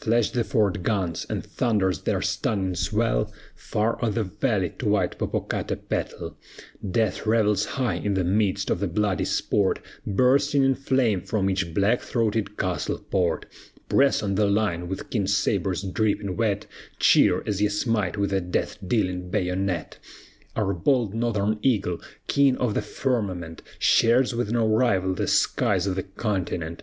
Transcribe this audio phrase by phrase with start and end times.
[0.00, 5.16] Flash the fort guns, and thunders their stunning swell Far o'er the valley to white
[5.16, 6.34] Popocatapetl,
[6.90, 11.72] Death revels high in the midst of the bloody sport, Bursting in flame from each
[11.72, 13.46] black throated castle port,
[13.88, 16.66] Press on the line with keen sabres dripping wet,
[16.98, 19.98] Cheer, as ye smite with the death dealing bayonet!
[20.56, 25.94] Our bold Northern eagle, king of the firmament, Shares with no rival the skies of
[25.94, 26.82] the continent.